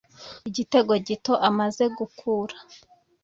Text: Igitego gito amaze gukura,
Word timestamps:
Igitego 0.49 0.93
gito 1.07 1.33
amaze 1.49 1.83
gukura, 1.97 2.55